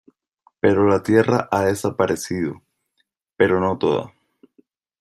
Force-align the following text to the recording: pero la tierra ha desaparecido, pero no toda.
pero 0.59 0.89
la 0.89 1.03
tierra 1.03 1.47
ha 1.51 1.65
desaparecido, 1.65 2.63
pero 3.37 3.59
no 3.59 3.77
toda. 3.77 4.11